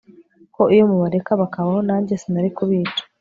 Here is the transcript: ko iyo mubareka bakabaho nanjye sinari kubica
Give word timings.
ko 0.55 0.61
iyo 0.73 0.83
mubareka 0.91 1.31
bakabaho 1.41 1.79
nanjye 1.87 2.13
sinari 2.21 2.49
kubica 2.57 3.01